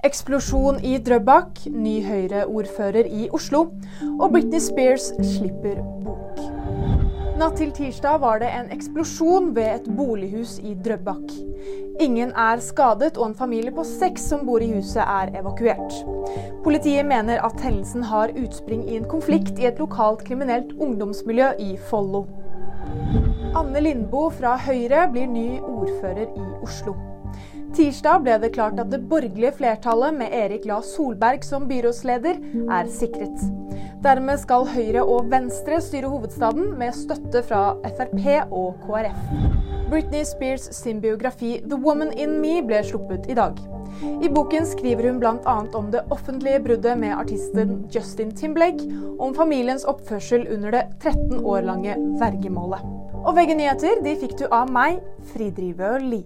Eksplosjon 0.00 0.78
i 0.80 0.94
Drøbak, 1.04 1.58
ny 1.68 1.98
Høyre-ordfører 2.00 3.04
i 3.04 3.26
Oslo, 3.36 3.66
og 4.16 4.30
Britney 4.32 4.62
Spears 4.64 5.10
slipper 5.20 5.82
bok. 6.06 6.40
Natt 7.36 7.58
til 7.60 7.68
tirsdag 7.76 8.22
var 8.22 8.40
det 8.40 8.48
en 8.48 8.70
eksplosjon 8.72 9.50
ved 9.58 9.68
et 9.74 9.90
bolighus 9.98 10.54
i 10.64 10.72
Drøbak. 10.72 11.34
Ingen 12.00 12.32
er 12.32 12.64
skadet, 12.64 13.18
og 13.20 13.26
en 13.28 13.36
familie 13.36 13.74
på 13.76 13.84
seks 13.84 14.24
som 14.32 14.46
bor 14.48 14.64
i 14.64 14.70
huset 14.72 15.04
er 15.04 15.34
evakuert. 15.42 15.92
Politiet 16.64 17.04
mener 17.04 17.44
at 17.44 17.60
hendelsen 17.60 18.08
har 18.08 18.32
utspring 18.40 18.86
i 18.88 18.96
en 18.96 19.08
konflikt 19.08 19.60
i 19.60 19.68
et 19.68 19.84
lokalt 19.84 20.24
kriminelt 20.24 20.72
ungdomsmiljø 20.80 21.52
i 21.60 21.74
Follo. 21.92 22.24
Anne 23.50 23.80
Lindboe 23.82 24.30
fra 24.30 24.52
Høyre 24.62 25.08
blir 25.10 25.26
ny 25.26 25.58
ordfører 25.58 26.28
i 26.38 26.44
Oslo. 26.62 26.92
Tirsdag 27.74 28.22
ble 28.22 28.36
det 28.42 28.52
klart 28.54 28.78
at 28.82 28.92
det 28.92 29.00
borgerlige 29.10 29.56
flertallet 29.58 30.14
med 30.14 30.34
Erik 30.34 30.68
La 30.70 30.78
Solberg 30.86 31.42
som 31.46 31.66
byrådsleder 31.70 32.38
er 32.70 32.90
sikret. 32.94 33.42
Dermed 34.04 34.38
skal 34.42 34.68
Høyre 34.70 35.02
og 35.02 35.32
Venstre 35.32 35.80
styre 35.82 36.12
hovedstaden 36.12 36.76
med 36.78 36.94
støtte 36.94 37.42
fra 37.46 37.74
Frp 37.98 38.22
og 38.46 38.78
KrF. 38.86 39.18
Britney 39.90 40.22
Spears 40.24 40.70
sin 40.76 41.02
biografi 41.02 41.58
'The 41.64 41.82
Woman 41.82 42.14
In 42.14 42.38
Me' 42.38 42.62
ble 42.66 42.84
sluppet 42.86 43.26
i 43.26 43.34
dag. 43.34 43.58
I 44.22 44.30
boken 44.30 44.66
skriver 44.66 45.10
hun 45.10 45.18
bl.a. 45.20 45.58
om 45.74 45.90
det 45.90 46.06
offentlige 46.10 46.62
bruddet 46.62 46.98
med 46.98 47.18
artisten 47.18 47.84
Justin 47.94 48.30
Timblake, 48.30 48.86
om 49.18 49.34
familiens 49.34 49.84
oppførsel 49.84 50.46
under 50.54 50.70
det 50.70 50.84
13 51.02 51.44
år 51.44 51.60
lange 51.66 51.98
vergemålet. 52.22 52.99
Og 53.24 53.36
VG 53.36 53.54
nyheter 53.56 54.00
de 54.04 54.14
fikk 54.16 54.38
du 54.40 54.46
av 54.48 54.70
meg, 54.72 55.02
Fridrive 55.32 55.98
Lie. 56.00 56.24